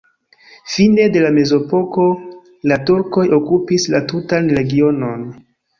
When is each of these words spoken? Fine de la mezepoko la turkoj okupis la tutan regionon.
Fine 0.75 1.03
de 1.17 1.21
la 1.25 1.29
mezepoko 1.35 2.07
la 2.73 2.81
turkoj 2.89 3.29
okupis 3.41 3.91
la 3.97 4.05
tutan 4.15 4.55
regionon. 4.61 5.29